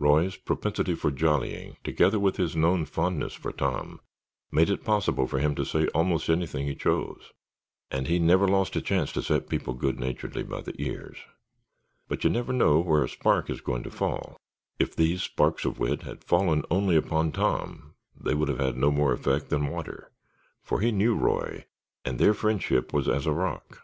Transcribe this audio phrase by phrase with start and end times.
[0.00, 4.00] Roy's propensity for jollying, together with his known fondness for Tom,
[4.50, 7.30] made it possible for him to say almost anything he chose,
[7.88, 11.18] and he never lost a chance to set people good naturedly by the ears.
[12.08, 14.36] But you never know where a spark is going to fall.
[14.80, 18.90] If these sparks of wit had fallen only upon Tom they would have had no
[18.90, 20.10] more effect than water,
[20.60, 21.66] for he knew Roy,
[22.04, 23.80] and their friendship was as a rock.